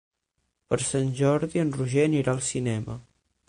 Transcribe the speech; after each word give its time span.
Per 0.71 0.79
Sant 0.85 1.11
Jordi 1.21 1.63
en 1.67 1.73
Roger 1.77 2.09
anirà 2.09 2.37
al 2.37 2.45
cinema. 2.51 3.01